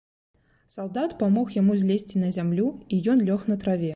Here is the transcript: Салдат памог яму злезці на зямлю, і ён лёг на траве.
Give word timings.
Салдат 0.75 1.13
памог 1.19 1.51
яму 1.61 1.77
злезці 1.83 2.23
на 2.23 2.31
зямлю, 2.39 2.67
і 2.97 3.01
ён 3.15 3.23
лёг 3.31 3.49
на 3.53 3.63
траве. 3.65 3.89